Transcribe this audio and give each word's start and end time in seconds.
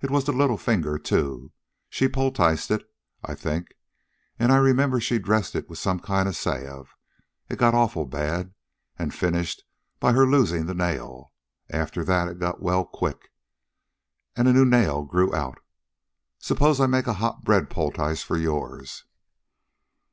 It 0.00 0.12
was 0.12 0.24
the 0.26 0.30
little 0.32 0.58
finger, 0.58 0.96
too. 0.96 1.50
She 1.90 2.06
poulticed 2.06 2.70
it, 2.70 2.88
I 3.24 3.34
think. 3.34 3.74
And 4.38 4.52
I 4.52 4.58
remember 4.58 5.00
she 5.00 5.18
dressed 5.18 5.56
it 5.56 5.68
with 5.68 5.80
some 5.80 5.98
kind 5.98 6.28
of 6.28 6.36
salve. 6.36 6.94
It 7.48 7.58
got 7.58 7.74
awful 7.74 8.04
bad, 8.06 8.54
and 8.96 9.12
finished 9.12 9.64
by 9.98 10.12
her 10.12 10.24
losing 10.24 10.66
the 10.66 10.74
nail. 10.74 11.32
After 11.68 12.04
that 12.04 12.28
it 12.28 12.38
got 12.38 12.62
well 12.62 12.84
quick, 12.84 13.32
and 14.36 14.46
a 14.46 14.52
new 14.52 14.64
nail 14.64 15.02
grew 15.02 15.34
out. 15.34 15.58
Suppose 16.38 16.78
I 16.80 16.86
make 16.86 17.08
a 17.08 17.14
hot 17.14 17.42
bread 17.42 17.68
poultice 17.68 18.22
for 18.22 18.36
yours." 18.36 19.04